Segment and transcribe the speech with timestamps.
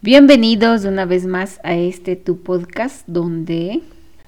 [0.00, 3.82] Bienvenidos una vez más a este tu podcast donde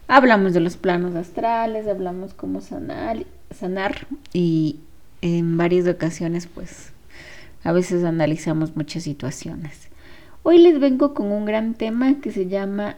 [0.09, 3.25] hablamos de los planos astrales, hablamos cómo sanar,
[3.57, 4.81] sanar y
[5.23, 6.91] en varias ocasiones pues
[7.63, 9.91] a veces analizamos muchas situaciones.
[10.43, 12.97] Hoy les vengo con un gran tema que se llama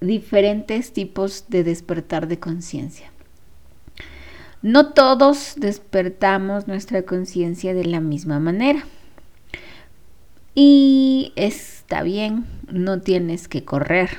[0.00, 3.12] diferentes tipos de despertar de conciencia.
[4.62, 8.84] No todos despertamos nuestra conciencia de la misma manera.
[10.60, 14.10] Y está bien, no tienes que correr,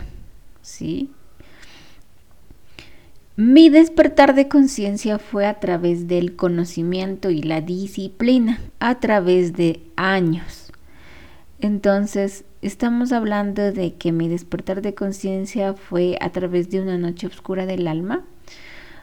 [0.61, 1.11] ¿sí?
[3.35, 9.81] Mi despertar de conciencia fue a través del conocimiento y la disciplina, a través de
[9.97, 10.71] años.
[11.59, 17.27] Entonces, estamos hablando de que mi despertar de conciencia fue a través de una noche
[17.27, 18.23] oscura del alma.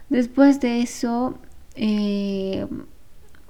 [0.08, 1.38] Después de eso,
[1.74, 2.66] eh,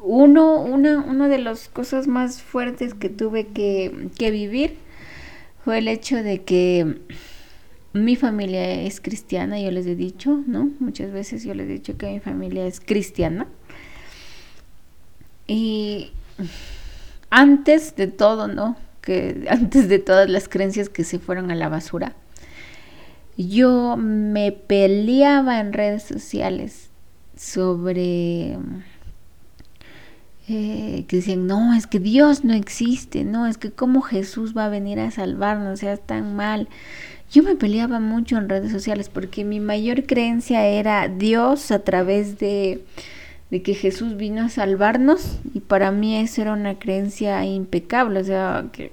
[0.06, 4.78] uno, una, una de las cosas más fuertes que tuve que, que vivir
[5.64, 7.00] fue el hecho de que
[7.92, 10.70] mi familia es cristiana, yo les he dicho, ¿no?
[10.78, 13.48] Muchas veces yo les he dicho que mi familia es cristiana.
[15.48, 16.12] Y
[17.30, 18.76] antes de todo, ¿no?
[19.00, 22.14] Que antes de todas las creencias que se fueron a la basura,
[23.36, 26.90] yo me peleaba en redes sociales
[27.36, 28.56] sobre
[30.48, 34.66] eh, que decían, no, es que Dios no existe, no, es que cómo Jesús va
[34.66, 36.68] a venir a salvarnos, o sea, es tan mal.
[37.32, 42.38] Yo me peleaba mucho en redes sociales porque mi mayor creencia era Dios a través
[42.38, 42.84] de,
[43.50, 48.24] de que Jesús vino a salvarnos y para mí eso era una creencia impecable, o
[48.24, 48.92] sea, que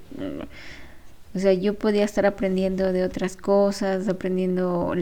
[1.35, 4.93] o sea, yo podía estar aprendiendo de otras cosas, aprendiendo,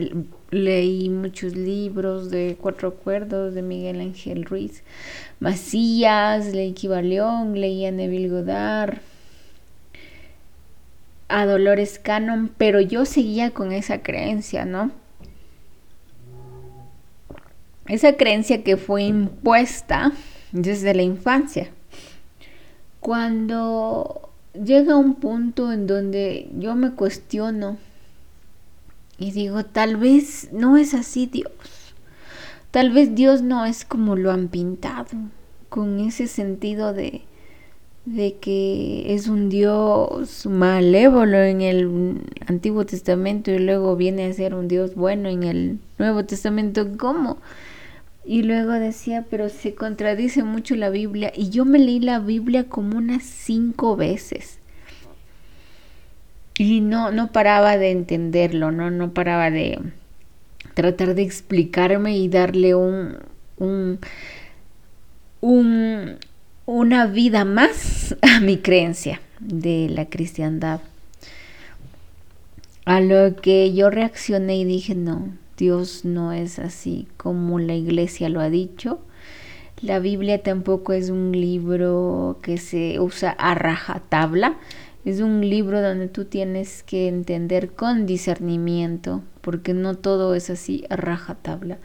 [0.50, 4.82] leí muchos libros de Cuatro Acuerdos de Miguel Ángel Ruiz
[5.40, 9.00] Macías, leí Kibaleón, leí a Neville Goddard,
[11.28, 14.90] a Dolores Cannon, pero yo seguía con esa creencia, ¿no?
[17.88, 20.12] Esa creencia que fue impuesta
[20.52, 21.70] desde la infancia.
[23.00, 27.78] Cuando llega un punto en donde yo me cuestiono
[29.18, 31.52] y digo, tal vez no es así Dios.
[32.70, 35.10] Tal vez Dios no es como lo han pintado,
[35.68, 37.22] con ese sentido de,
[38.06, 44.54] de que es un Dios malévolo en el Antiguo Testamento y luego viene a ser
[44.54, 46.88] un Dios bueno en el Nuevo Testamento.
[46.98, 47.36] ¿Cómo?
[48.24, 51.32] Y luego decía, pero se contradice mucho la Biblia.
[51.34, 54.58] Y yo me leí la Biblia como unas cinco veces.
[56.56, 58.90] Y no, no paraba de entenderlo, ¿no?
[58.90, 59.80] No paraba de
[60.74, 63.18] tratar de explicarme y darle un,
[63.58, 63.98] un,
[65.40, 66.18] un
[66.66, 70.80] una vida más a mi creencia de la cristiandad.
[72.84, 78.28] A lo que yo reaccioné y dije, no, Dios no es así como la iglesia
[78.28, 79.00] lo ha dicho.
[79.80, 84.58] La Biblia tampoco es un libro que se usa a rajatabla.
[85.04, 90.84] Es un libro donde tú tienes que entender con discernimiento, porque no todo es así
[90.88, 91.78] a rajatabla.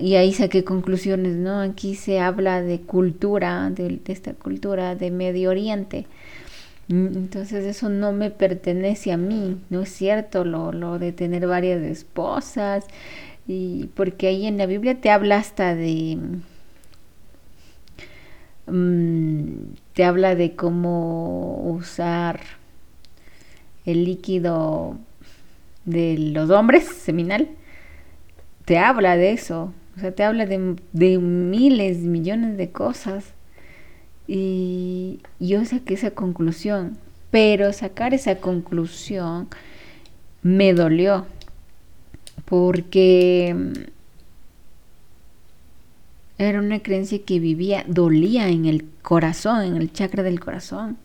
[0.00, 1.60] y ahí saqué conclusiones, ¿no?
[1.60, 6.06] Aquí se habla de cultura, de esta cultura de Medio Oriente
[6.88, 11.82] entonces eso no me pertenece a mí, no es cierto lo, lo de tener varias
[11.82, 12.86] esposas,
[13.46, 16.18] y porque ahí en la Biblia te habla hasta de
[18.66, 19.52] mm,
[19.94, 22.40] te habla de cómo usar
[23.84, 24.96] el líquido
[25.84, 27.48] de los hombres seminal.
[28.64, 33.32] Te habla de eso o sea te habla de, de miles millones de cosas
[34.28, 36.98] y yo saqué esa conclusión,
[37.30, 39.48] pero sacar esa conclusión
[40.42, 41.26] me dolió
[42.44, 43.72] porque mm,
[46.38, 50.98] era una creencia que vivía, dolía en el corazón, en el chakra del corazón.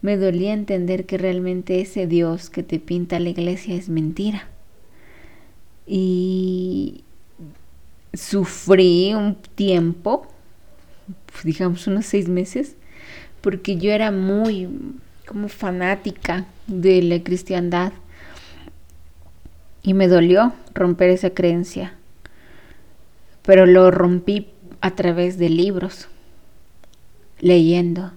[0.00, 4.48] Me dolía entender que realmente ese Dios que te pinta la iglesia es mentira.
[5.86, 7.04] Y
[8.12, 10.28] sufrí un tiempo
[11.42, 12.76] digamos, unos seis meses,
[13.40, 14.68] porque yo era muy
[15.26, 17.92] como fanática de la cristiandad
[19.82, 21.94] y me dolió romper esa creencia,
[23.42, 24.48] pero lo rompí
[24.80, 26.08] a través de libros,
[27.38, 28.12] leyendo,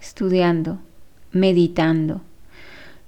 [0.00, 0.78] estudiando,
[1.32, 2.22] meditando.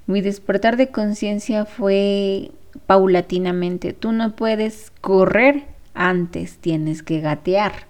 [0.06, 2.50] Mi despertar de conciencia fue
[2.86, 3.92] paulatinamente.
[3.92, 7.87] Tú no puedes correr antes, tienes que gatear.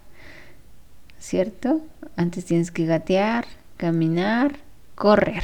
[1.19, 1.81] ¿Cierto?
[2.17, 4.57] Antes tienes que gatear, caminar,
[4.95, 5.43] correr.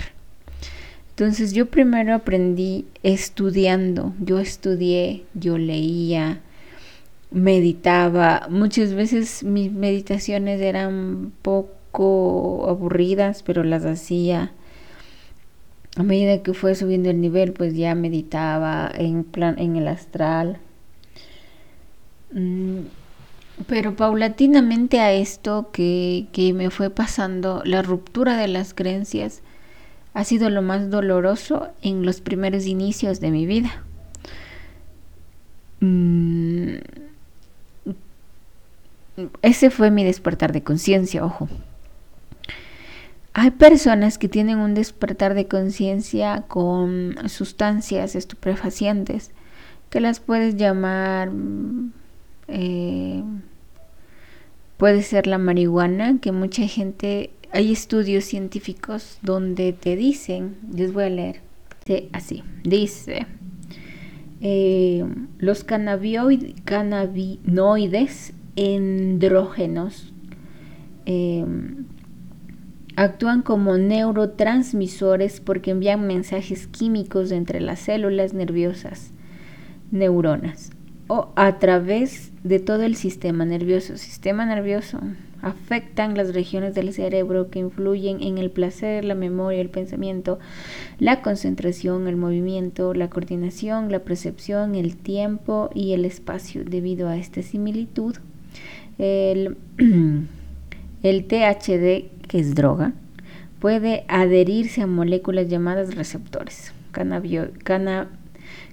[1.10, 6.40] Entonces yo primero aprendí estudiando, yo estudié, yo leía,
[7.30, 8.46] meditaba.
[8.50, 14.52] Muchas veces mis meditaciones eran poco aburridas, pero las hacía.
[15.96, 20.58] A medida que fue subiendo el nivel, pues ya meditaba en plan en el astral.
[22.32, 22.80] Mm,
[23.66, 29.42] pero paulatinamente a esto que, que me fue pasando, la ruptura de las creencias
[30.12, 33.82] ha sido lo más doloroso en los primeros inicios de mi vida.
[35.80, 36.76] Mm,
[39.42, 41.48] ese fue mi despertar de conciencia, ojo.
[43.32, 49.32] Hay personas que tienen un despertar de conciencia con sustancias estupefacientes,
[49.90, 51.92] que las puedes llamar mm,
[52.48, 53.22] eh,
[54.76, 61.04] puede ser la marihuana, que mucha gente, hay estudios científicos donde te dicen, les voy
[61.04, 61.40] a leer,
[62.12, 63.26] así, dice,
[64.40, 65.04] eh,
[65.38, 70.12] los cannabinoides endrógenos
[71.06, 71.44] eh,
[72.96, 79.12] actúan como neurotransmisores porque envían mensajes químicos entre las células nerviosas,
[79.90, 80.70] neuronas
[81.08, 83.96] o a través de todo el sistema nervioso.
[83.96, 85.00] Sistema nervioso
[85.42, 90.38] afectan las regiones del cerebro que influyen en el placer, la memoria, el pensamiento,
[90.98, 96.64] la concentración, el movimiento, la coordinación, la percepción, el tiempo y el espacio.
[96.64, 98.16] Debido a esta similitud,
[98.98, 99.58] el,
[101.02, 102.94] THD, que es droga,
[103.58, 106.72] puede adherirse a moléculas llamadas receptores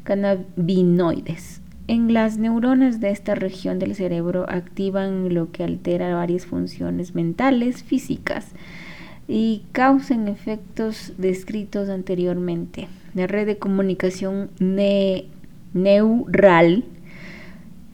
[0.04, 1.61] cannabinoides
[1.92, 7.84] en las neuronas de esta región del cerebro activan lo que altera varias funciones mentales,
[7.84, 8.48] físicas
[9.28, 12.88] y causan efectos descritos anteriormente.
[13.14, 14.52] La red de comunicación
[15.74, 16.86] neural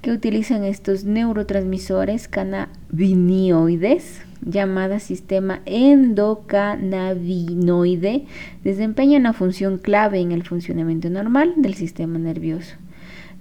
[0.03, 8.25] que utilizan estos neurotransmisores cannabinoides llamada sistema endocannabinoide
[8.63, 12.75] desempeña una función clave en el funcionamiento normal del sistema nervioso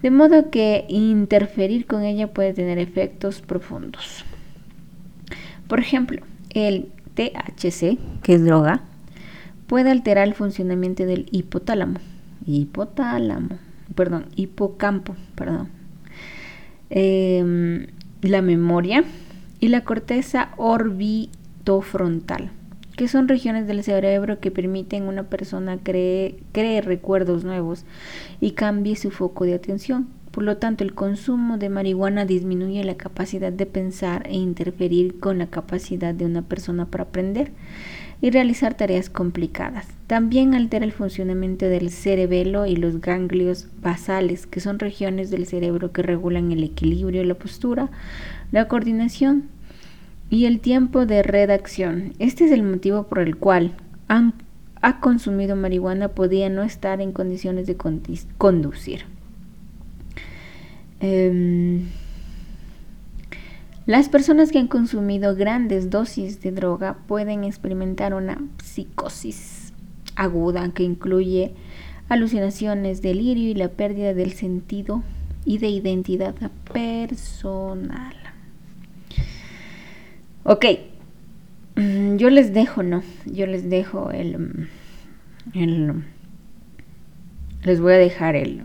[0.06, 4.24] de modo que interferir con ella puede tener efectos profundos.
[5.66, 8.82] Por ejemplo, el THC, que es droga,
[9.66, 11.98] puede alterar el funcionamiento del hipotálamo,
[12.46, 13.58] hipotálamo,
[13.96, 15.70] perdón, hipocampo, perdón,
[16.88, 17.88] em,
[18.22, 19.02] la memoria
[19.58, 22.52] y la corteza orbitofrontal
[22.96, 27.84] que son regiones del cerebro que permiten a una persona cree, cree recuerdos nuevos
[28.40, 30.08] y cambie su foco de atención.
[30.30, 35.38] Por lo tanto, el consumo de marihuana disminuye la capacidad de pensar e interferir con
[35.38, 37.52] la capacidad de una persona para aprender
[38.20, 39.86] y realizar tareas complicadas.
[40.06, 45.92] También altera el funcionamiento del cerebelo y los ganglios basales, que son regiones del cerebro
[45.92, 47.90] que regulan el equilibrio, la postura,
[48.52, 49.44] la coordinación
[50.30, 52.14] y el tiempo de redacción.
[52.18, 53.76] Este es el motivo por el cual
[54.08, 54.34] han,
[54.82, 57.76] ha consumido marihuana podía no estar en condiciones de
[58.38, 59.04] conducir.
[61.00, 61.86] Em,
[63.86, 69.72] las personas que han consumido grandes dosis de droga pueden experimentar una psicosis
[70.16, 71.54] aguda que incluye
[72.08, 75.02] alucinaciones, delirio y la pérdida del sentido
[75.44, 76.34] y de identidad
[76.72, 78.25] personal.
[80.48, 80.64] Ok,
[81.74, 83.02] mm, yo les dejo, ¿no?
[83.24, 84.68] Yo les dejo el, mm,
[85.54, 86.04] el
[87.64, 88.62] les voy a dejar el,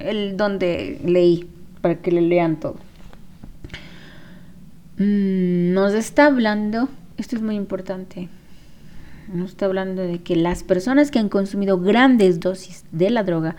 [0.00, 1.48] el donde leí
[1.80, 2.74] para que le lean todo.
[4.98, 8.28] Mm, nos está hablando, esto es muy importante,
[9.32, 13.56] nos está hablando de que las personas que han consumido grandes dosis de la droga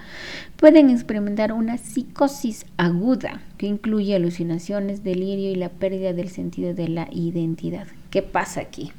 [0.55, 6.87] pueden experimentar una psicosis aguda que incluye alucinaciones, delirio y la pérdida del sentido de
[6.87, 7.87] la identidad.
[8.09, 8.91] ¿Qué pasa aquí?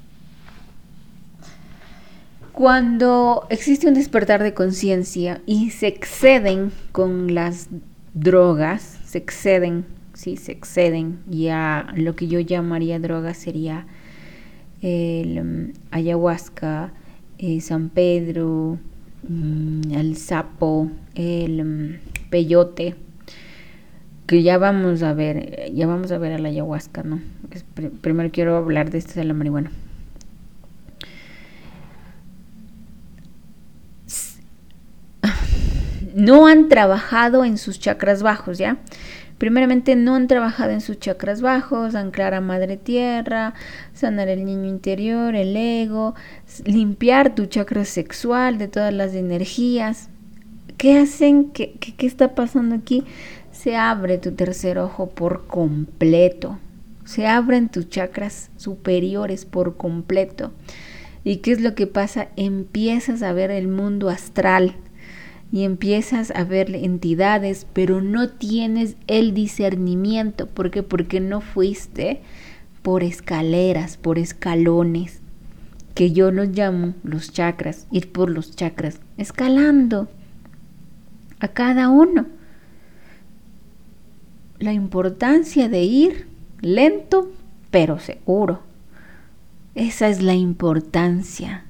[2.53, 7.69] Cuando existe un despertar de conciencia y se exceden con las
[8.15, 13.87] drogas, se exceden, sí, se exceden, ya lo que yo llamaría droga sería
[14.83, 16.93] el um, ayahuasca,
[17.39, 18.79] eh, San Pedro,
[19.27, 21.99] Mm, el sapo, el mm,
[22.31, 22.95] peyote,
[24.27, 27.21] que ya vamos a ver, ya vamos a ver a la ayahuasca, ¿no?
[28.01, 29.71] primero quiero hablar de esto de la marihuana.
[36.15, 38.79] No han trabajado en sus chakras bajos, ¿ya?
[39.39, 43.55] Primeramente no han trabajado en sus chakras bajos, anclar a madre tierra,
[43.95, 46.15] sanar el niño interior, el ego,
[46.65, 50.11] limpiar tu chakra sexual de todas las energías.
[50.77, 51.51] ¿Qué hacen?
[51.51, 53.05] ¿Qué, qué, está pasando aquí?
[53.51, 56.59] Se abre tu tercer ojo por completo.
[57.05, 60.53] Se abren tus chakras superiores por completo.
[61.25, 62.29] ¿Y qué es lo que pasa?
[62.37, 64.77] Empiezas a ver el mundo astral,
[65.51, 70.47] y empiezas a ver entidades, pero no tienes el discernimiento.
[70.47, 70.83] ¿Por qué?
[70.83, 72.21] Porque no fuiste
[72.83, 75.21] por escaleras, por escalones,
[75.95, 80.09] que yo los llamo los chakras, ir por los chakras, escalando
[81.41, 82.27] a cada uno.
[84.59, 86.29] La importancia de ir
[86.61, 87.31] lento,
[87.71, 88.61] pero seguro.
[89.75, 91.65] Esa es la importancia.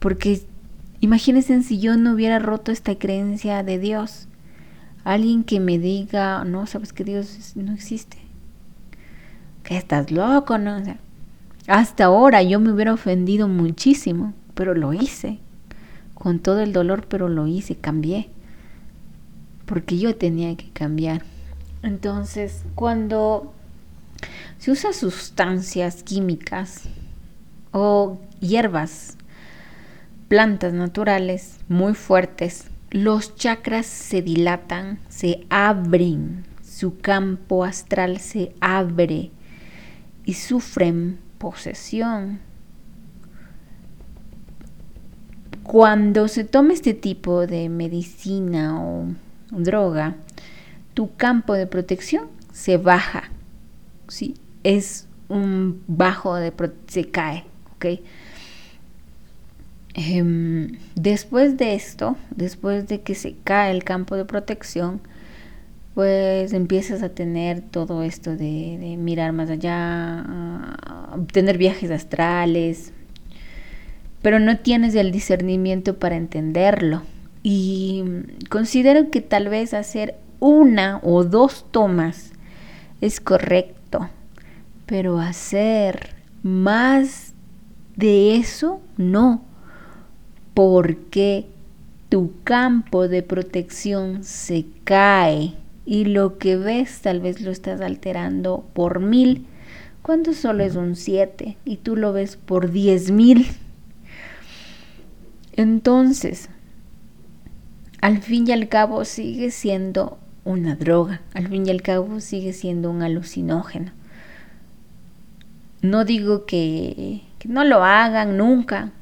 [0.00, 0.42] Porque
[1.04, 4.26] Imagínense si yo no hubiera roto esta creencia de Dios.
[5.04, 8.16] Alguien que me diga, no, sabes que Dios no existe.
[9.64, 10.82] Que estás loco, ¿no?
[11.66, 15.40] hasta ahora yo me hubiera ofendido muchísimo, pero lo hice.
[16.14, 18.30] Con todo el dolor, pero lo hice, cambié.
[19.66, 21.22] Porque yo tenía que cambiar.
[21.82, 23.52] Entonces, cuando
[24.56, 26.84] se usa sustancias químicas
[27.72, 29.18] o hierbas
[30.28, 39.30] plantas naturales muy fuertes, los chakras se dilatan, se abren, su campo astral se abre
[40.24, 42.40] y sufren posesión.
[45.62, 49.06] Cuando se toma este tipo de medicina o
[49.50, 50.16] droga,
[50.92, 53.30] tu campo de protección se baja,
[54.08, 54.34] ¿sí?
[54.64, 56.52] es un bajo de
[56.86, 57.44] se cae,
[57.76, 58.00] ¿ok?
[59.94, 65.00] Em, después de esto, después de que se cae el campo de protección,
[65.94, 70.26] pues empiezas a tener todo esto de, mirar más allá,
[71.32, 72.92] tener viajes astrales,
[74.20, 77.02] pero no tienes el discernimiento para entenderlo.
[77.44, 78.02] Y
[78.50, 82.32] considero que tal vez hacer una o dos tomas
[83.00, 84.08] es correcto,
[84.86, 87.34] pero hacer más
[87.96, 89.53] de eso no
[90.54, 91.46] porque
[92.08, 98.64] tu campo de protección se cae y lo que ves tal vez lo estás alterando
[98.72, 99.46] por mil
[100.04, 103.46] cuando solo es un 7 y tú lo ves por diez mil.
[105.56, 106.50] Entonces,
[108.02, 112.52] al fin y al cabo sigue siendo una droga, al fin y al cabo sigue
[112.52, 113.92] siendo un alucinógeno.
[115.80, 118.92] No digo que no lo hagan nunca,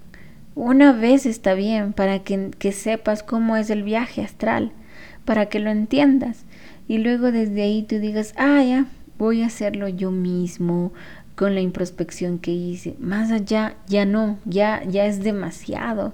[0.54, 4.73] una vez está bien para que, sepas cómo es el viaje astral,
[5.25, 6.44] para que lo entiendas.
[6.88, 8.87] Y luego desde ahí tú digas, ah, ya,
[9.18, 10.92] voy a hacerlo yo mismo
[11.37, 12.94] con la introspección que hice.
[12.99, 16.12] Más allá, ya no, ya, ya es demasiado.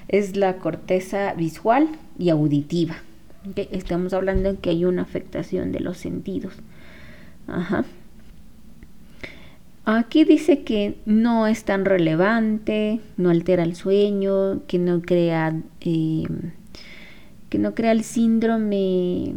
[0.09, 2.97] Es la corteza visual y auditiva.
[3.55, 6.55] Estamos hablando de que hay una afectación de los sentidos.
[7.47, 7.85] Ajá.
[9.89, 16.51] Aquí dice que no es tan relevante, no altera el sueño, que no crea, em,
[17.49, 19.33] que no crea el síndrome,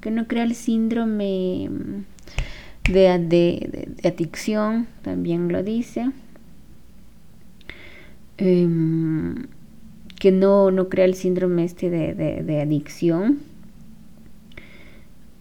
[0.00, 1.68] que no crea el síndrome
[2.90, 6.10] de, adicción, también lo dice.
[8.38, 9.48] em,
[10.18, 13.40] que no, no crea el síndrome este de, adicción.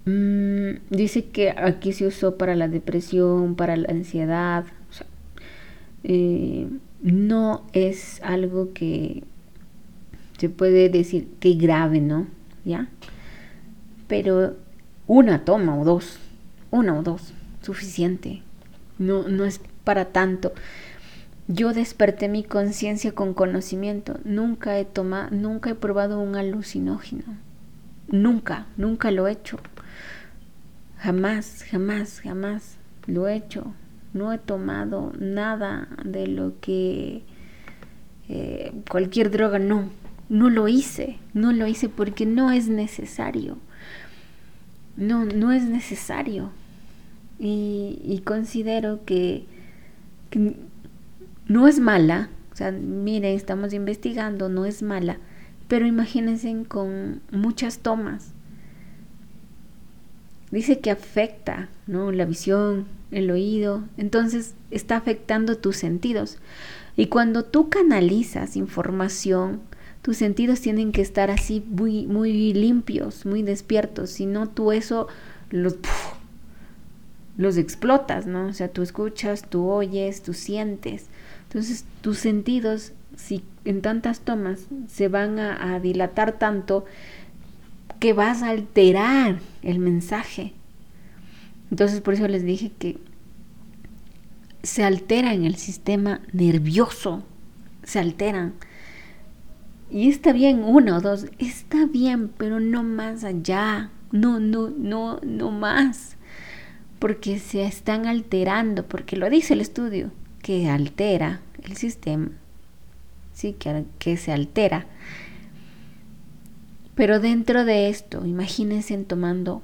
[0.06, 4.66] Mm, dice que aquí se usó para la depresión, para la ansiedad.
[6.04, 6.68] Eh,
[7.02, 9.24] no es algo que
[10.38, 12.28] se puede decir que grave, ¿no?
[12.66, 12.88] ¿Ya?
[14.08, 14.56] Pero
[15.08, 16.18] una toma o dos,
[16.72, 18.42] una o dos, suficiente.
[18.98, 20.54] No, no es para tanto.
[21.48, 24.20] Yo desperté mi conciencia con conocimiento.
[24.24, 27.24] Nunca he tomado, nunca he probado un alucinógeno.
[28.08, 29.58] Nunca, nunca lo he hecho.
[31.00, 32.78] Jamás, jamás, jamás
[33.08, 33.74] lo he hecho.
[34.14, 37.24] No he tomado nada de lo que
[38.28, 39.90] eh, cualquier droga, no.
[40.28, 43.58] No lo hice, no lo hice porque no es necesario.
[44.98, 46.52] No, no es necesario.
[47.40, 49.46] Y, considero que
[51.48, 55.18] no es mala, o sea, miren, estamos investigando, no es mala,
[55.70, 58.34] pero imagínense con muchas tomas.
[60.52, 62.12] Dice que afecta, ¿no?
[62.12, 66.38] La visión, el oído, entonces está afectando tus sentidos.
[66.96, 69.62] Y cuando tú canalizas información,
[70.02, 75.08] tus sentidos tienen que estar así muy, muy limpios, muy despiertos, si no tú eso
[75.50, 75.76] los,
[77.38, 78.48] los explotas, ¿no?
[78.48, 81.08] O sea, tú escuchas, tú oyes, tú sientes.
[81.44, 86.86] Entonces tus sentidos, si en tantas tomas se van a, dilatar tanto,
[88.00, 90.54] que vas a alterar el mensaje.
[91.72, 92.98] Entonces por eso les dije que
[94.64, 97.24] se altera en el sistema nervioso,
[97.84, 98.54] se alteran.
[99.92, 105.20] Y está bien uno o dos, está bien, pero no más allá, no, no, no,
[105.24, 106.16] no más,
[107.00, 110.12] porque se están alterando, porque lo dice el estudio
[110.44, 112.30] que altera el sistema,
[113.34, 114.86] sí, que, que se altera.
[117.00, 119.62] Pero dentro de esto, imagínense tomando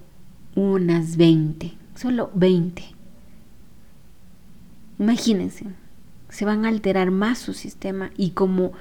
[0.56, 2.82] unas 20, solo 20.
[5.00, 5.66] Imagínense,
[6.30, 8.72] se van a alterar más su sistema y como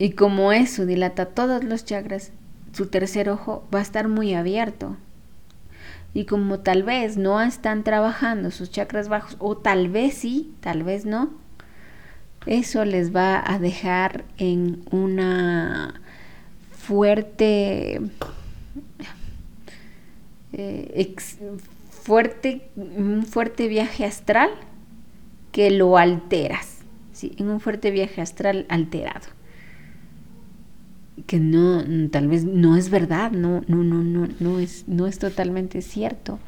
[0.00, 2.32] y como eso dilata todos los chakras,
[2.72, 4.96] su tercer ojo va a estar muy abierto
[6.14, 10.82] y como tal vez no están trabajando sus chakras bajos o tal vez sí, tal
[10.82, 11.30] vez no,
[12.44, 16.00] eso les va a dejar en una
[16.86, 18.00] fuerte
[20.52, 21.14] eh,
[21.90, 24.50] fuerte un fuerte viaje astral
[25.52, 26.78] que lo alteras
[27.12, 27.32] ¿sí?
[27.38, 29.36] en un fuerte viaje astral alterado
[31.26, 35.18] que no, tal vez no es verdad, no, no, no, no, no es, no es
[35.18, 36.38] totalmente cierto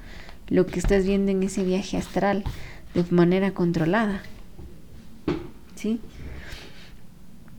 [0.49, 2.45] lo que estás viendo en ese viaje astral
[2.95, 4.23] de manera controlada.
[5.75, 6.01] ¿Sí?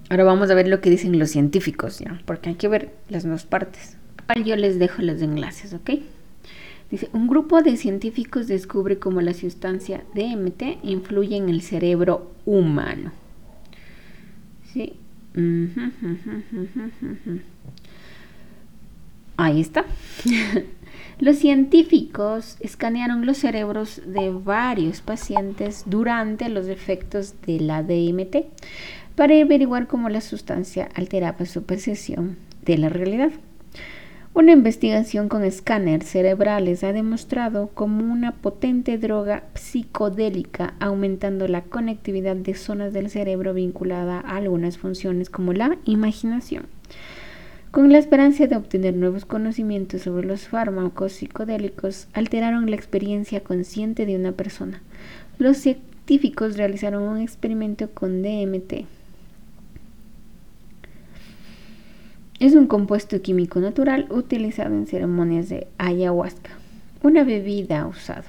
[0.09, 2.19] Ahora vamos a ver lo que dicen los científicos, ¿ya?
[2.25, 3.95] Porque hay que ver las dos partes.
[4.43, 5.91] Yo les dejo los enlaces, ¿ok?
[6.89, 13.11] Dice, un grupo de científicos descubre cómo la sustancia DMT influye en el cerebro humano.
[14.73, 14.93] ¿Sí?
[19.37, 19.85] Ahí está.
[21.19, 28.45] Los científicos escanearon los cerebros de varios pacientes durante los efectos de la DMT
[29.19, 33.31] para averiguar cómo la sustancia alteraba su percepción de la realidad.
[34.33, 42.37] Una investigación con escáneres cerebrales ha demostrado como una potente droga psicodélica aumentando la conectividad
[42.37, 46.67] de zonas del cerebro vinculada a algunas funciones como la imaginación.
[47.71, 54.05] Con la esperanza de obtener nuevos conocimientos sobre los fármacos psicodélicos, alteraron la experiencia consciente
[54.05, 54.81] de una persona.
[55.39, 58.85] Los científicos realizaron un experimento con DMT
[62.39, 66.51] Es un compuesto químico natural utilizado en ceremonias de ayahuasca,
[67.03, 68.23] una bebida usada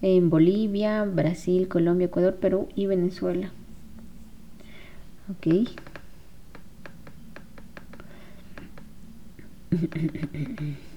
[0.00, 3.52] en Bolivia, Brasil, Colombia, Ecuador, Perú y Venezuela.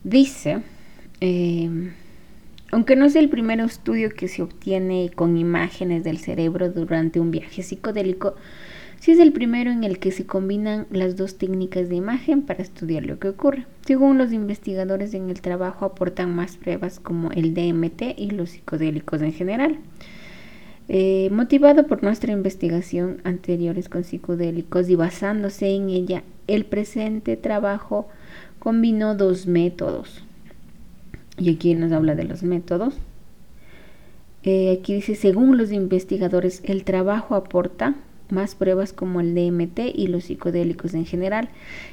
[0.02, 0.62] Dice,
[1.20, 1.92] eh,
[2.74, 7.30] aunque no es el primer estudio que se obtiene con imágenes del cerebro durante un
[7.30, 8.34] viaje psicodélico,
[8.98, 12.62] sí es el primero en el que se combinan las dos técnicas de imagen para
[12.62, 13.66] estudiar lo que ocurre.
[13.86, 19.22] Según los investigadores en el trabajo aportan más pruebas como el DMT y los psicodélicos
[19.22, 19.78] en general.
[20.88, 28.08] Eh, motivado por nuestra investigación anteriores con psicodélicos y basándose en ella, el presente trabajo
[28.58, 30.24] combinó dos métodos.
[31.38, 32.94] Y aquí nos habla de los métodos.
[34.42, 37.94] Eh, aquí dice, según los investigadores, el trabajo aporta
[38.30, 41.48] más pruebas como el DMT y los psicodélicos en general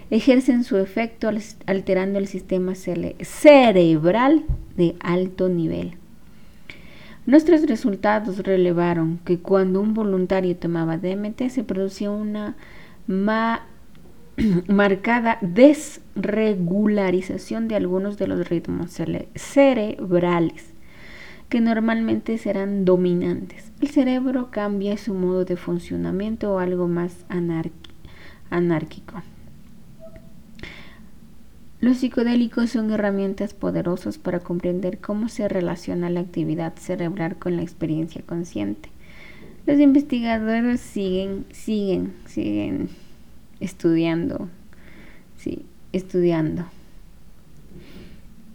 [0.10, 1.30] ejercen su efecto
[1.66, 4.44] alterando el sistema cerebral
[4.76, 5.96] de alto nivel.
[7.26, 12.56] Nuestros resultados revelaron que cuando un voluntario tomaba DMT se producía una
[14.68, 18.98] marcada desregularización de algunos de los ritmos
[19.36, 20.74] cerebrales
[21.50, 23.74] que normalmente serán dominantes.
[23.82, 27.26] El cerebro cambia su modo de funcionamiento o algo más
[28.50, 29.22] anárquico.
[31.82, 37.64] Los psicodélicos son herramientas poderosas para comprender cómo se relaciona la actividad cerebral con la
[37.64, 38.90] experiencia consciente.
[39.66, 42.90] Los investigadores siguen, siguen, siguen
[43.62, 44.50] estudiando,
[45.38, 46.66] sí, estudiando.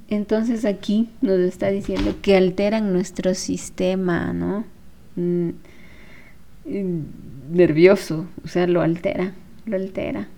[0.09, 4.64] Entonces aquí nos está diciendo que alteran nuestro sistema, ¿no?
[5.16, 5.51] Mm,
[7.51, 9.33] nervioso, o sea, lo altera,
[9.64, 10.29] lo altera.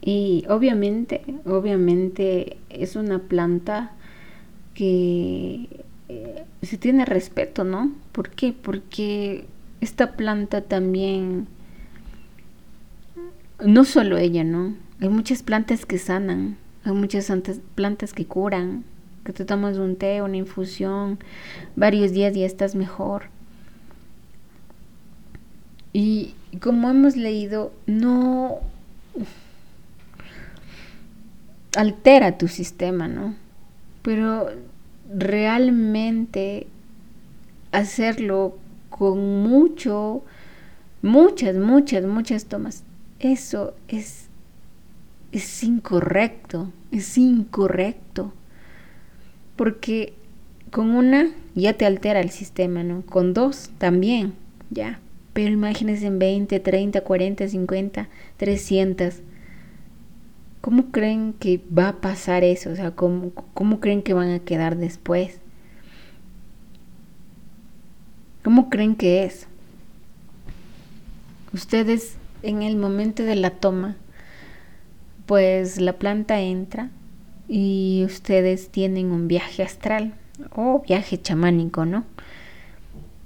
[0.00, 3.92] Y obviamente, obviamente es una planta
[4.74, 5.68] que
[6.08, 7.92] eh, se tiene respeto, ¿no?
[8.12, 8.52] ¿Por qué?
[8.52, 9.44] Porque
[9.80, 11.46] esta planta también
[13.64, 14.74] no solo ella, ¿no?
[15.00, 17.32] Hay muchas plantas que sanan, hay muchas
[17.74, 18.84] plantas que curan,
[19.24, 21.18] que te tomas un té, una infusión,
[21.76, 23.24] varios días y estás mejor.
[25.92, 28.60] Y como hemos leído, no
[31.76, 33.34] altera tu sistema, ¿no?
[34.02, 34.48] Pero
[35.12, 36.66] realmente
[37.70, 38.56] hacerlo
[38.90, 40.22] con mucho,
[41.02, 42.84] muchas, muchas, muchas tomas
[43.22, 44.26] eso es,
[45.30, 48.32] es incorrecto, es incorrecto.
[49.56, 50.14] Porque
[50.70, 53.02] con una ya te altera el sistema, ¿no?
[53.02, 54.34] Con dos también,
[54.70, 55.00] ya.
[55.32, 59.14] Pero imagínense en 20, 30, 40, 50, 300.
[60.60, 62.70] ¿Cómo creen que va a pasar eso?
[62.70, 65.38] O sea, ¿cómo, cómo creen que van a quedar después?
[68.42, 69.46] ¿Cómo creen que es?
[71.52, 73.96] Ustedes en el momento de la toma,
[75.26, 76.90] pues la planta entra
[77.48, 80.14] y ustedes tienen un viaje astral
[80.54, 82.04] o viaje chamánico, ¿no?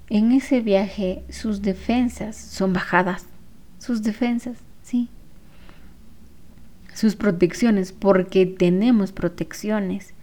[0.09, 3.27] En ese viaje sus defensas son bajadas,
[3.79, 5.09] sus defensas, sí.
[6.95, 10.15] Sus protecciones, porque tenemos protecciones.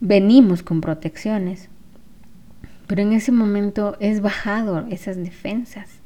[0.00, 1.68] Venimos con protecciones.
[2.86, 5.99] Pero en ese momento es bajado esas defensas.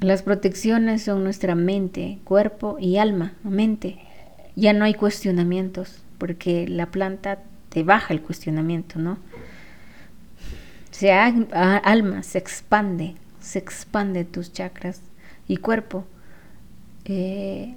[0.00, 3.98] Las protecciones son nuestra mente, cuerpo y alma, mente.
[4.54, 9.18] Ya no hay cuestionamientos, porque la planta te baja el cuestionamiento, ¿no?
[10.92, 15.02] Se alma se expande, se expande tus chakras
[15.48, 16.04] y cuerpo.
[17.04, 17.76] Eh,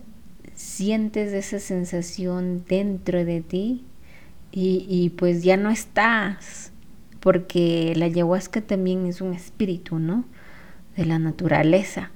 [0.54, 3.84] sientes esa sensación dentro de ti
[4.52, 6.72] y, y, pues ya no estás,
[7.20, 10.26] porque la ayahuasca también es un espíritu, ¿no?
[10.96, 12.12] De la naturaleza.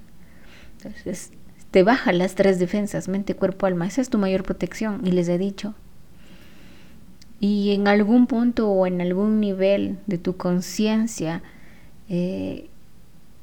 [0.77, 1.31] Entonces,
[1.71, 3.87] te baja las tres defensas, mente, cuerpo, alma.
[3.87, 5.75] Esa es tu mayor protección, y les he dicho.
[7.39, 11.43] Y en algún punto o en algún nivel de tu conciencia,
[12.07, 12.69] eh,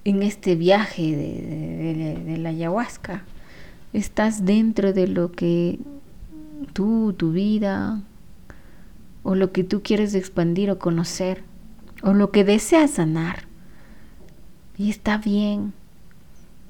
[0.04, 3.22] en este viaje de, la ayahuasca,
[3.92, 5.78] estás dentro de lo que
[6.72, 8.02] tú, tu vida,
[9.22, 11.44] o lo que tú quieres expandir o conocer,
[12.02, 13.51] o lo que deseas sanar.
[14.76, 15.74] Y está bien,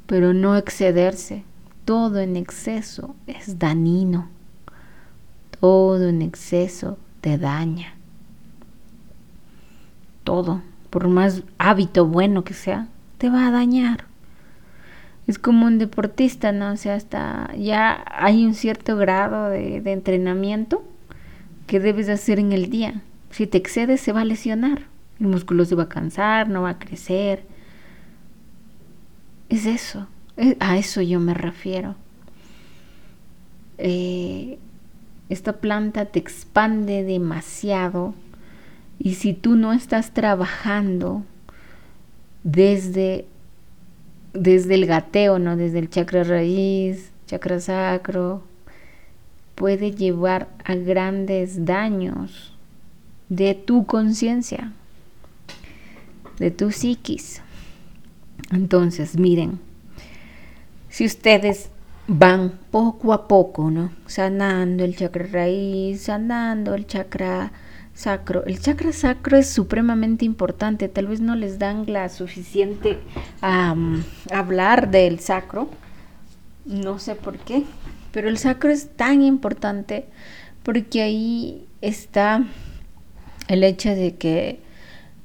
[0.06, 1.44] pero no excederse.
[1.84, 4.28] Todo en exceso es dañino.
[5.60, 7.94] Todo en exceso te daña.
[10.24, 12.88] Todo, por más hábito bueno que sea,
[13.18, 14.04] te va a dañar.
[15.26, 16.72] Es como un deportista, ¿no?
[16.72, 20.84] O sea, hasta ya hay un cierto grado de, de entrenamiento
[21.66, 23.02] que debes hacer en el día.
[23.30, 24.82] Si te excedes, se va a lesionar.
[25.20, 27.51] El músculo se va a cansar, no va a crecer
[29.52, 30.06] es eso,
[30.60, 31.94] a eso yo me refiero.
[33.78, 34.58] eh,
[35.28, 38.14] esta planta te expande demasiado
[38.98, 41.22] y si tú no estás trabajando
[42.44, 43.24] desde,
[44.34, 45.56] desde el gateo, ¿no?
[45.56, 48.42] desde el chakra raíz, chakra sacro,
[49.54, 52.54] puede llevar a grandes daños
[53.28, 54.72] de tu conciencia,
[56.38, 57.40] de tu psiquis.
[58.52, 59.58] Entonces, miren,
[60.88, 61.70] si ustedes
[62.06, 63.90] van poco a poco, ¿no?
[64.06, 67.52] Sanando el chakra raíz, sanando el chakra
[67.94, 68.44] sacro.
[68.44, 70.88] El chakra sacro es supremamente importante.
[70.88, 72.98] Tal vez no les dan la suficiente
[73.40, 73.74] a
[74.30, 75.68] hablar del sacro.
[76.64, 77.64] No sé por qué.
[78.12, 80.06] Pero el sacro es tan importante
[80.62, 82.44] porque ahí está
[83.48, 84.60] el hecho de que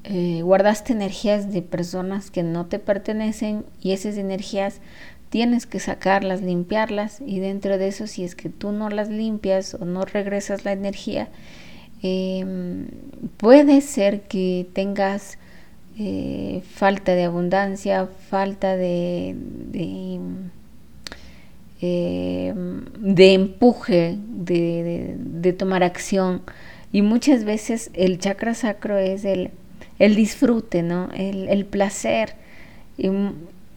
[0.03, 4.79] eh, guardaste energías de personas que no te pertenecen y esas energías
[5.29, 9.73] tienes que sacarlas, limpiarlas y dentro de eso si es que tú no las limpias
[9.73, 11.29] o no regresas la energía,
[12.03, 12.87] Em,
[13.37, 15.37] puede ser que tengas
[15.97, 20.19] eh, falta de abundancia, falta de, de,
[21.81, 26.41] em, empuje, de, tomar acción.
[26.91, 29.51] Y muchas veces el chakra sacro es el,
[29.99, 31.09] el disfrute, ¿no?
[31.13, 32.35] El, placer.
[32.97, 33.09] Y,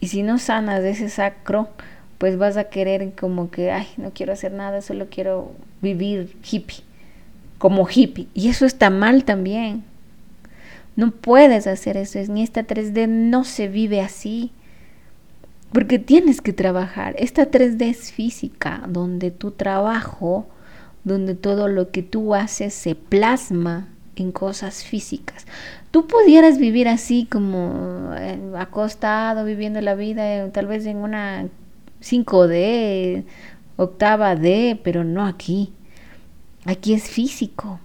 [0.01, 1.69] y, si no sanas de ese sacro,
[2.19, 6.85] pues vas a querer como que, ay, no quiero hacer nada, solo quiero vivir hippie
[7.61, 8.27] como hippie.
[8.35, 9.85] Y eso está mal también.
[10.97, 12.19] No puedes hacer eso.
[12.19, 14.51] En esta 3D no se vive así.
[15.71, 17.15] Porque tienes que trabajar.
[17.19, 20.49] Esta 3D es física, donde tu trabajo,
[21.05, 23.89] donde todo lo que tú haces se plasma
[24.23, 25.47] en cosas físicas.
[25.91, 31.49] Tú pudieras vivir así como eh, acostado, viviendo la vida, eh, tal vez en una
[32.03, 33.25] 5D,
[33.77, 35.73] octava D, pero no aquí.
[36.65, 37.81] Aquí es físico.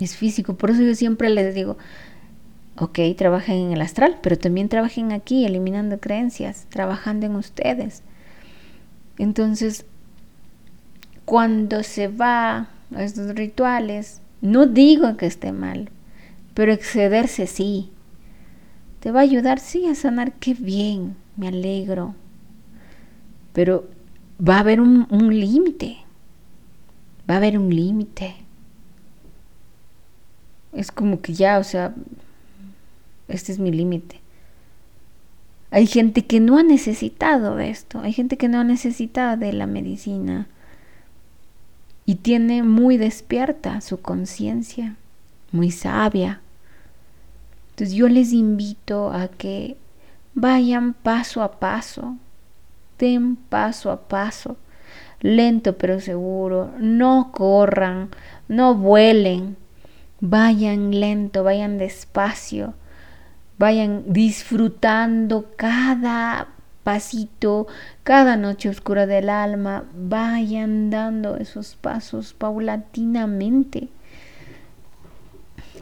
[0.00, 0.54] Es físico.
[0.54, 1.76] Por eso yo siempre les digo,
[2.78, 8.02] ok, trabajen en el astral, pero también trabajen aquí, eliminando creencias, trabajando en ustedes.
[9.18, 9.84] Entonces,
[11.24, 15.90] cuando se va a estos rituales, no digo que esté mal,
[16.54, 17.90] pero excederse sí.
[19.00, 22.14] Te va a ayudar, sí, a sanar, qué bien, me alegro.
[23.52, 23.88] Pero
[24.40, 25.98] va a haber un, un límite
[27.28, 28.34] va a haber un límite.
[30.72, 31.94] Es como que ya, o sea,
[33.28, 34.20] este es mi límite.
[35.70, 39.52] Hay gente que no ha necesitado de esto, hay gente que no ha necesitado de
[39.52, 40.48] la medicina
[42.08, 44.96] y tiene muy despierta su conciencia,
[45.52, 46.40] muy sabia.
[47.68, 49.76] Entonces yo les invito a que
[50.32, 52.16] vayan paso a paso,
[52.98, 54.56] den paso a paso
[55.20, 58.08] lento pero seguro, no corran,
[58.48, 59.58] no vuelen,
[60.20, 62.72] vayan lento, vayan despacio,
[63.58, 66.48] vayan disfrutando cada
[66.88, 67.66] pasito,
[68.02, 73.88] cada noche oscura del alma, vayan dando esos pasos paulatinamente.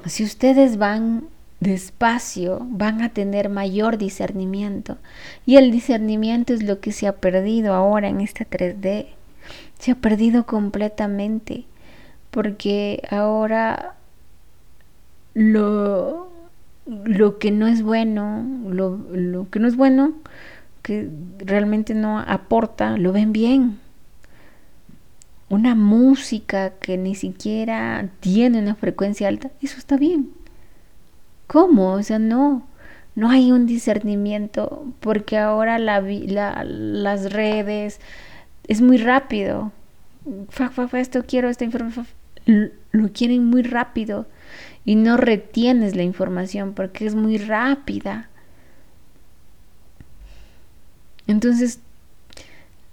[0.06, 1.28] Si ustedes van
[1.60, 4.98] despacio, van a tener mayor discernimiento.
[5.46, 9.06] Y el discernimiento es lo que se ha perdido ahora en esta 3D
[9.78, 11.66] se ha perdido completamente
[12.32, 13.94] porque ahora
[15.34, 16.30] lo,
[16.86, 20.14] lo que no es bueno, lo, lo que no es bueno,
[20.86, 23.80] que realmente no aporta, lo ven bien.
[25.48, 30.30] Una música que ni siquiera tiene una frecuencia alta, eso está bien.
[31.48, 31.94] ¿Cómo?
[31.94, 32.68] O sea, no,
[33.16, 38.00] no hay un discernimiento porque ahora la, la, las redes,
[38.68, 39.72] es muy rápido.
[40.92, 42.06] esto quiero, esta información.
[42.92, 44.26] Lo quieren muy rápido
[44.84, 48.28] y no retienes la información porque es muy rápida.
[51.26, 51.80] Entonces,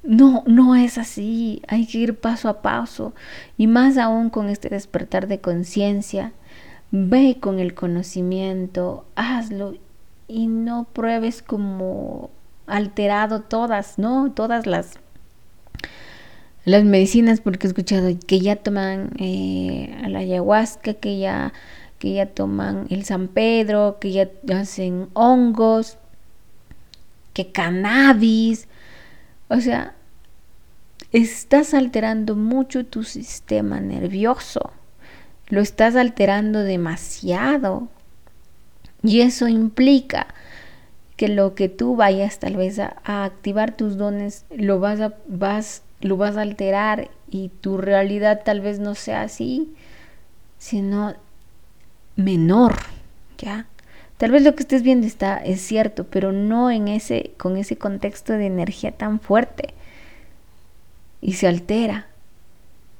[0.03, 1.61] no, no es así.
[1.67, 3.13] Hay que ir paso a paso.
[3.57, 6.33] Y más aún con este despertar de conciencia.
[6.91, 9.73] Ve con el conocimiento, hazlo
[10.27, 12.29] y no pruebes como
[12.67, 14.31] alterado todas, ¿no?
[14.31, 14.99] Todas las
[16.65, 21.51] las medicinas, porque he escuchado que ya toman eh, la ayahuasca, que ya,
[21.99, 25.97] que ya toman el San Pedro, que ya hacen hongos,
[27.33, 28.67] que cannabis.
[29.47, 29.95] O sea,
[31.11, 34.71] estás alterando mucho tu sistema nervioso.
[35.47, 37.89] Lo estás alterando demasiado.
[39.03, 40.27] Y eso implica
[41.17, 45.83] que lo que tú vayas tal vez a, activar tus dones, lo vas a, vas
[46.01, 49.73] lo vas a alterar y tu realidad tal vez no sea así,
[50.57, 51.15] sino
[52.15, 52.75] menor,
[53.37, 53.67] ¿ya?
[54.23, 57.75] Tal vez lo que estés viendo está es cierto, pero no en ese con ese
[57.75, 59.73] contexto de energía tan fuerte
[61.19, 62.07] y se altera.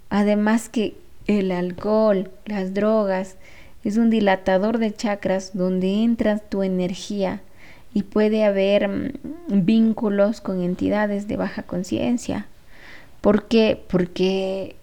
[0.10, 3.38] Además que el alcohol, las drogas,
[3.86, 7.40] es un dilatador de chakras donde entra tu energía
[7.94, 9.12] y puede haber mm,
[9.64, 12.48] vínculos con entidades de baja conciencia.
[13.22, 13.82] ¿Por qué?
[13.88, 14.76] Porque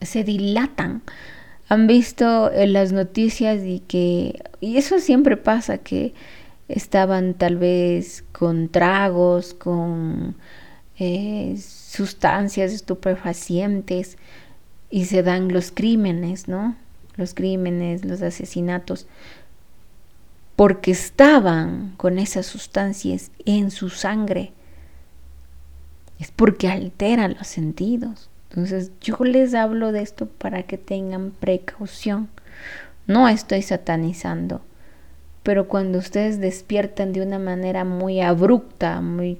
[0.00, 1.02] se dilatan.
[1.70, 6.14] Han visto en las noticias y que, y eso siempre pasa, que
[6.66, 10.34] estaban tal vez con tragos, con
[10.98, 14.18] eh, sustancias estupefacientes
[14.90, 16.74] y se dan los crímenes, ¿no?
[17.16, 19.06] Los crímenes, los asesinatos,
[20.56, 24.52] porque estaban con esas sustancias en su sangre.
[26.18, 28.29] Es porque alteran los sentidos.
[28.50, 32.28] Entonces yo les hablo de esto para que tengan precaución.
[33.06, 34.60] No estoy satanizando,
[35.42, 39.38] pero cuando ustedes despiertan de una manera muy abrupta, muy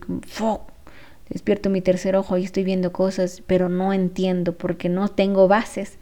[1.28, 5.98] despierto mi tercer ojo y estoy viendo cosas, pero no entiendo porque no tengo bases.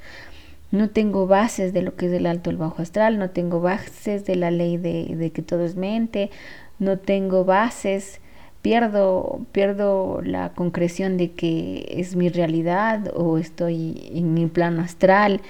[0.71, 4.27] No tengo bases de lo que es el alto el bajo astral, no tengo bases
[4.27, 6.31] de la ley de, de que todo es mente,
[6.79, 8.21] no tengo bases,
[8.63, 15.41] pierdo, pierdo la concreción de que es mi realidad o estoy en mi plano astral,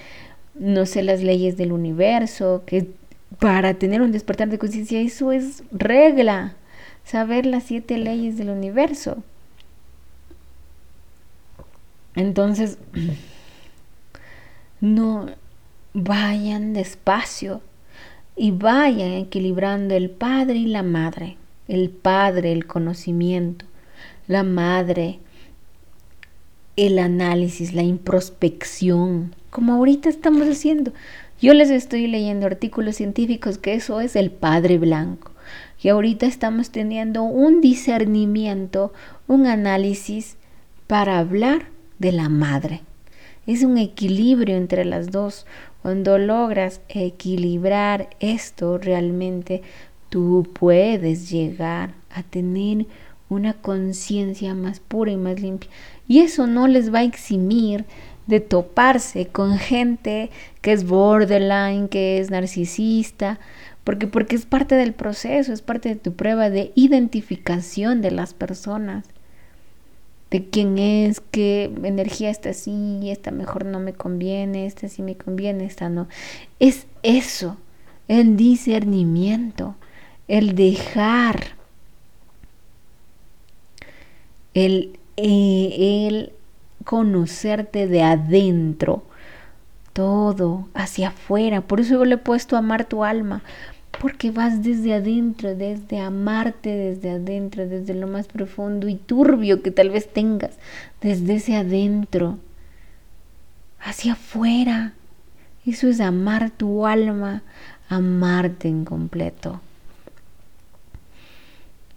[0.54, 2.88] no sé las leyes del universo, que
[3.38, 6.56] para tener un despertar de conciencia eso es regla,
[7.04, 9.22] saber las siete leyes del universo.
[12.14, 12.78] Entonces,
[14.80, 15.26] no
[15.94, 17.60] vayan despacio
[18.36, 21.36] y vayan equilibrando el padre y la madre.
[21.68, 23.66] El padre, el conocimiento,
[24.26, 25.20] la madre,
[26.76, 30.92] el análisis, la introspección, como ahorita estamos haciendo.
[31.40, 35.32] Yo les estoy leyendo artículos científicos que eso es el padre blanco.
[35.82, 38.92] Y ahorita estamos teniendo un discernimiento,
[39.26, 40.36] un análisis
[40.86, 41.66] para hablar
[41.98, 42.82] de la madre.
[43.46, 45.46] Es un equilibrio entre las dos.
[45.82, 49.62] Cuando logras equilibrar esto, realmente
[50.08, 52.86] tú puedes llegar a tener
[53.28, 55.70] una conciencia más pura y más limpia.
[56.06, 57.84] Y eso no les va a eximir
[58.26, 63.38] de toparse con gente que es borderline, que es narcisista,
[63.84, 68.34] porque porque es parte del proceso, es parte de tu prueba de identificación de las
[68.34, 69.06] personas
[70.30, 75.16] de quién es, qué energía está así, esta mejor no me conviene, esta sí me
[75.16, 76.06] conviene, esta no.
[76.60, 77.56] Es eso,
[78.08, 79.76] el discernimiento,
[80.28, 81.56] el dejar,
[84.54, 86.32] el, eh, el
[86.84, 89.02] conocerte de adentro,
[89.92, 91.62] todo hacia afuera.
[91.62, 93.42] Por eso yo le he puesto amar tu alma,
[94.00, 99.70] porque vas desde adentro, desde amarte desde adentro, desde lo más profundo y turbio que
[99.70, 100.52] tal vez tengas,
[101.00, 102.38] desde ese adentro,
[103.80, 104.92] hacia afuera.
[105.66, 107.42] Eso es amar tu alma,
[107.88, 109.60] amarte en completo.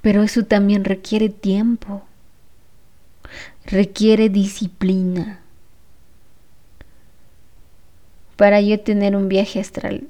[0.01, 2.03] Pero eso también requiere tiempo,
[3.65, 5.39] requiere disciplina.
[8.35, 10.07] Para yo tener un viaje astral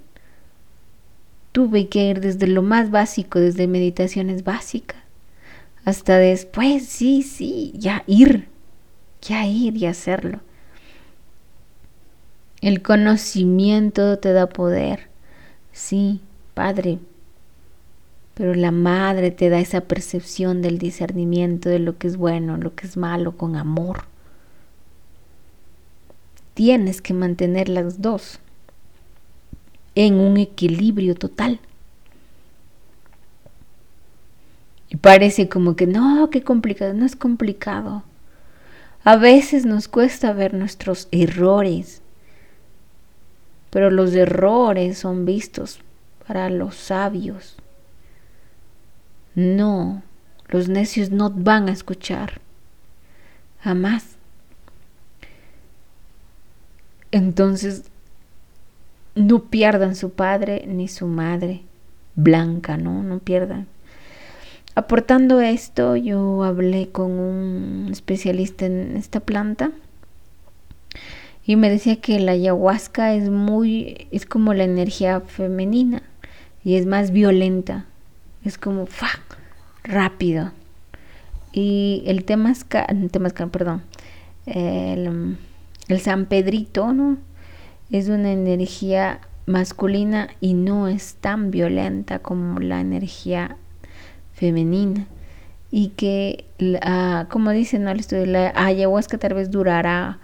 [1.52, 5.02] tuve que ir desde lo más básico, desde meditaciones básicas,
[5.84, 8.48] hasta después, sí, sí, ya ir,
[9.22, 10.40] ya ir y hacerlo.
[12.62, 15.08] El conocimiento te da poder,
[15.72, 16.22] sí,
[16.54, 17.00] Padre,
[18.42, 22.74] pero la madre te da esa percepción del discernimiento de lo que es bueno, lo
[22.74, 24.06] que es malo, con amor.
[26.56, 28.40] Tienes que mantener las dos
[29.94, 31.60] en un equilibrio total.
[34.90, 38.02] Y parece como que no, qué complicado, no es complicado.
[39.04, 42.02] A veces nos cuesta ver nuestros errores,
[43.70, 45.80] pero los errores son vistos
[46.26, 47.61] para los sabios.
[49.36, 50.04] No,
[50.48, 52.42] los necios no van a escuchar,
[53.62, 54.18] jamás.
[57.12, 57.84] Entonces
[59.16, 61.64] no pierdan su padre ni su madre
[62.16, 63.04] blanca, ¿no?
[63.04, 63.68] No pierdan.
[64.74, 69.72] Aportando esto, yo hablé con un especialista en esta planta
[71.46, 76.04] y me decía que la ayahuasca es muy, es como la energía femenina
[76.64, 77.86] y es más violenta,
[78.44, 79.10] es como ¡fa!
[79.84, 80.52] rápido.
[81.52, 83.84] Y el temazcal, temazcal perdón,
[84.46, 85.38] el,
[85.88, 87.18] el San Pedrito, ¿no?
[87.90, 93.58] Es una energía masculina y no es tan violenta como la energía
[94.34, 95.08] femenina
[95.72, 96.46] y que,
[97.30, 97.94] como dicen ¿no?
[97.94, 100.20] la ayahuasca tal vez durará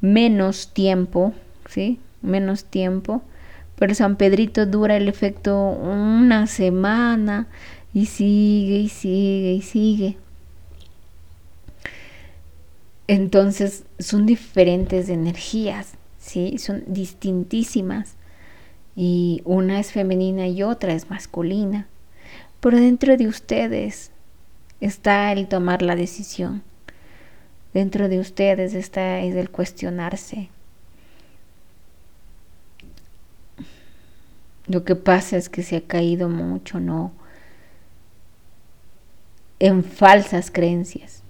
[0.00, 1.32] menos tiempo,
[1.68, 1.98] ¿sí?
[2.22, 3.22] Menos tiempo,
[3.76, 7.48] pero San Pedrito dura el efecto una semana
[7.94, 10.16] y sigue y sigue y sigue.
[13.08, 16.58] Entonces son diferentes energías, ¿sí?
[16.58, 18.14] Son distintísimas.
[18.94, 21.88] Y una es femenina y otra es masculina.
[22.60, 24.12] Pero dentro de ustedes
[24.80, 26.62] está el tomar la decisión.
[27.74, 30.50] Dentro de ustedes está es el cuestionarse.
[34.72, 37.12] Lo que pasa es que se ha caído mucho, ¿no?
[39.58, 41.22] En falsas creencias,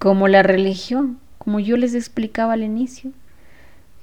[0.00, 3.12] como la religión, como yo les explicaba al inicio.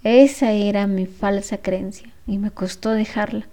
[0.05, 3.45] Esa era mi falsa creencia y me costó dejarla.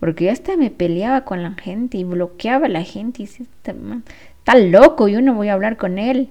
[0.00, 4.54] Porque hasta me peleaba con la gente y bloqueaba a la gente y decía, está,
[4.56, 6.30] loco, yo no voy a hablar con él.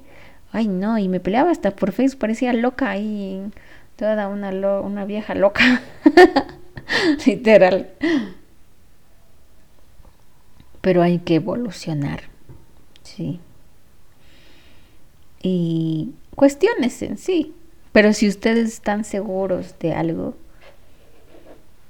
[0.51, 3.51] Ay, no, y me peleaba hasta por Facebook, parecía loca ahí,
[3.97, 5.83] toda una, una vieja loca.
[7.25, 7.89] Literal.
[10.81, 12.23] Pero hay que evolucionar.
[13.03, 13.39] Sí.
[15.41, 17.53] Y cuestiones en sí.
[17.91, 20.35] Pero si ustedes están seguros de algo,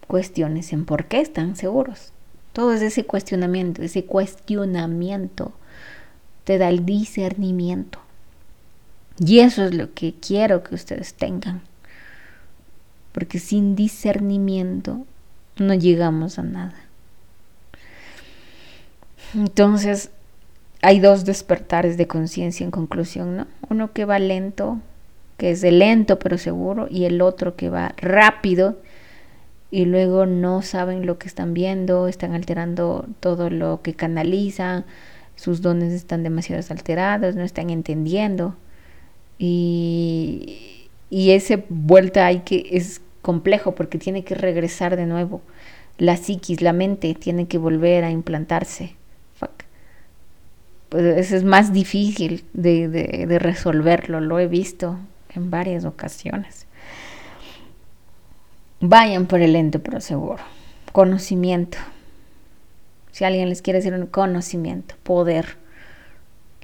[0.08, 2.12] cuestiones en por qué están seguros.
[2.52, 5.54] Todo es ese cuestionamiento, ese cuestionamiento
[6.44, 8.00] te da el discernimiento.
[9.18, 11.62] Y eso es lo que quiero que ustedes tengan.
[13.14, 15.06] Porque sin discernimiento
[15.58, 16.76] no llegamos a nada.
[19.34, 20.12] Entonces,
[20.82, 23.48] hay dos despertares de conciencia en conclusión, ¿no?
[23.70, 24.80] Uno que va lento,
[25.38, 28.78] que es de lento pero seguro, y el otro que va rápido
[29.72, 34.86] y luego no saben lo que están viendo, están alterando todo lo que canalizan,
[35.36, 38.56] sus dones están demasiado alterados, no están entendiendo.
[39.40, 40.83] Y,
[41.14, 45.44] y ese vuelta hay que es complejo porque tiene que regresar de nuevo.
[46.00, 48.96] La psiquis, la mente tiene que volver a implantarse.
[50.90, 54.98] Pues eso es más difícil de, de resolverlo, lo he visto
[55.36, 56.66] en varias ocasiones.
[58.80, 60.42] Vayan por el lento pero seguro.
[60.94, 61.78] Conocimiento.
[63.12, 65.58] Si alguien les quiere decir un conocimiento, poder,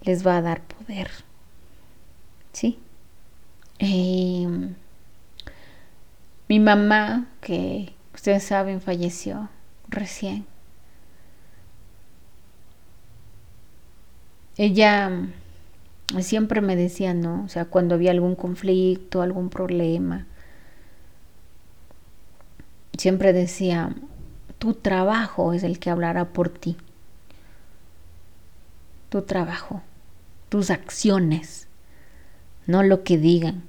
[0.02, 1.12] les va a dar poder.
[2.52, 2.80] ¿Sí?
[3.80, 4.76] Em,
[6.50, 9.50] mi mamá, que ustedes saben, falleció
[9.88, 10.46] recién.
[14.58, 15.10] Ella
[16.20, 17.44] siempre me decía, ¿no?
[17.46, 20.26] O sea, cuando había algún conflicto, algún problema,
[22.98, 23.96] siempre decía,
[24.58, 26.76] tu trabajo es el que hablará por ti.
[29.10, 29.82] Tu trabajo,
[30.50, 31.68] tus acciones,
[32.68, 33.69] no lo que digan,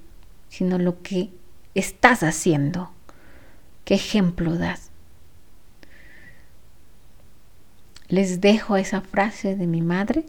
[0.50, 1.30] sino lo que
[1.74, 2.90] estás haciendo.
[3.86, 4.90] ¿Qué ejemplo das?
[8.08, 10.26] Les dejo esa frase de mi madre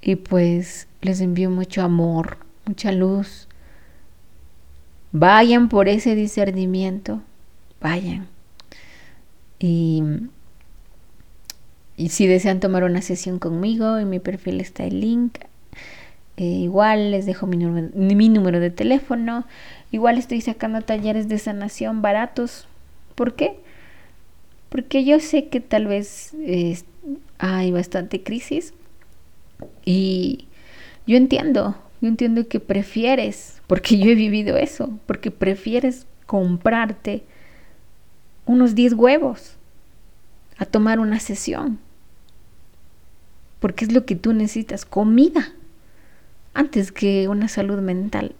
[0.00, 3.48] y pues les envío mucho amor, mucha luz.
[5.10, 7.20] Vayan por ese discernimiento
[7.84, 8.26] vayan.
[9.58, 10.02] Y,
[11.96, 15.38] y si desean tomar una sesión conmigo, en mi perfil está el link.
[16.36, 19.44] Eh, igual les dejo mi número, mi número de teléfono.
[19.92, 22.66] Igual estoy sacando talleres de sanación baratos.
[23.14, 23.56] ¿Por qué?
[24.68, 26.34] Porque yo sé que tal vez
[27.38, 28.74] hay bastante crisis.
[29.84, 30.46] Y
[31.06, 37.22] yo entiendo, yo entiendo que prefieres, porque yo he vivido eso, porque prefieres comprarte
[38.46, 39.56] unos 10 huevos
[40.58, 41.78] a tomar una sesión.
[43.60, 45.52] Porque es lo que tú necesitas, comida,
[46.54, 48.34] antes que una salud mental.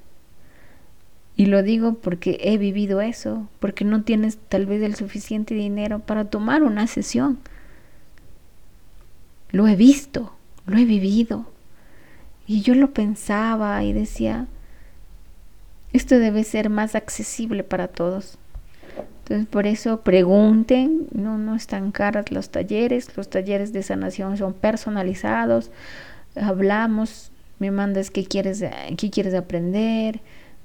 [1.37, 5.99] Y lo digo porque he vivido eso, porque no tienes tal vez el suficiente dinero
[5.99, 7.41] para tomar una sesión.
[9.51, 10.33] Lo he visto,
[10.67, 11.47] lo he vivido.
[12.47, 14.47] Y yo lo pensaba y decía,
[15.93, 18.39] esto debe ser más accesible para todos.
[19.21, 24.53] Entonces, por eso pregunten, no, no están caras los talleres, los talleres de sanación son
[24.53, 25.71] personalizados,
[26.37, 28.65] hablamos, me mandas qué quieres,
[28.97, 30.21] qué quieres aprender,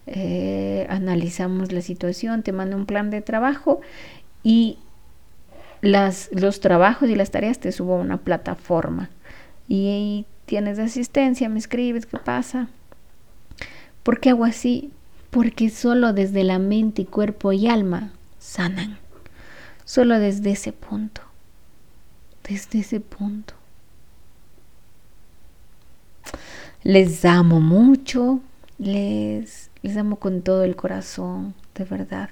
[0.07, 3.81] eh, analizamos la situación, te mando un plan de trabajo
[4.43, 4.77] y
[5.81, 9.09] las, los trabajos y las tareas te subo a una plataforma
[9.67, 12.69] y tienes asistencia, me escribes, ¿qué pasa?
[14.01, 14.91] ¿Por qué hago así?
[15.29, 18.97] Porque solo desde la mente, cuerpo y alma sanan.
[19.85, 21.21] Solo desde ese punto.
[22.47, 23.53] Desde ese punto.
[26.84, 28.39] Les amo mucho,
[28.77, 32.30] les, les amo con todo el corazón, de verdad.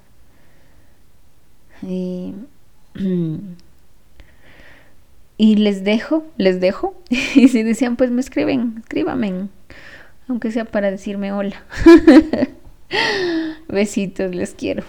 [1.82, 2.34] Y,
[5.38, 6.96] y les dejo, les dejo.
[7.10, 9.50] Y si decían, pues me escriben, escríbame,
[10.28, 11.64] aunque sea para decirme hola.
[13.68, 14.84] Besitos, les quiero.